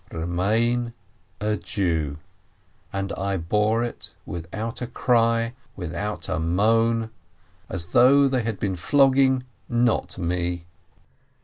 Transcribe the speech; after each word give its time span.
Remain 0.11 0.93
a 1.39 1.57
Jew," 1.57 2.17
and 2.91 3.13
I 3.13 3.37
bore 3.37 3.83
it 3.83 4.15
without 4.25 4.81
a 4.81 4.87
cry, 4.87 5.53
without 5.75 6.27
a 6.27 6.39
moan, 6.39 7.11
as 7.69 7.91
though 7.91 8.27
they 8.27 8.41
had 8.41 8.59
been 8.59 8.75
flogging 8.75 9.43
not 9.69 10.17
me. 10.17 10.65